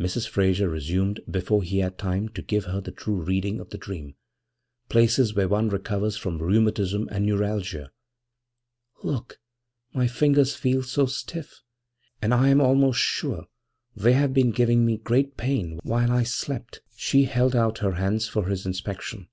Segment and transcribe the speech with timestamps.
[0.00, 0.26] Mrs.
[0.26, 4.14] Frayser resumed before he had time to give her the true reading of the dream
[4.88, 7.90] 'places where one recovers from rheumatism and neuralgia?
[9.02, 9.38] Look
[9.92, 11.60] my fingers feel so stiff;
[12.22, 13.48] and I am almost sure
[13.94, 18.26] they have been giving me great pain while I slept.' She held out her hands
[18.26, 19.28] for his inspection.